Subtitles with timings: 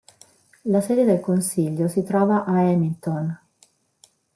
[0.63, 3.39] La sede del consiglio si trova a Hamilton.